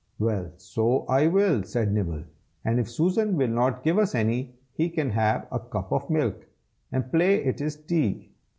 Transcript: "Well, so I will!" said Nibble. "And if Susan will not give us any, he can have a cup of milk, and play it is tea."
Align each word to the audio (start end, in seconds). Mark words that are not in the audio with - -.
"Well, 0.17 0.51
so 0.57 1.05
I 1.05 1.27
will!" 1.27 1.61
said 1.61 1.93
Nibble. 1.93 2.23
"And 2.65 2.79
if 2.79 2.89
Susan 2.89 3.35
will 3.37 3.49
not 3.49 3.83
give 3.83 3.99
us 3.99 4.15
any, 4.15 4.55
he 4.73 4.89
can 4.89 5.11
have 5.11 5.47
a 5.51 5.59
cup 5.59 5.91
of 5.93 6.09
milk, 6.09 6.47
and 6.91 7.11
play 7.11 7.35
it 7.45 7.61
is 7.61 7.75
tea." 7.75 8.31